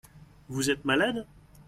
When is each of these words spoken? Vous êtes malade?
Vous 0.49 0.71
êtes 0.71 0.83
malade? 0.83 1.27